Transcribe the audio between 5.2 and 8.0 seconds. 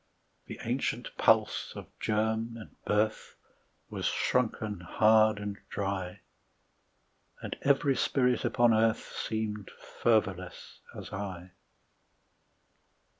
and dry, And every